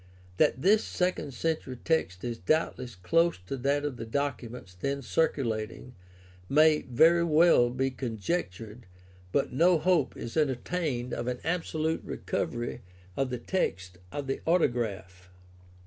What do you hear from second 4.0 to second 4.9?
documents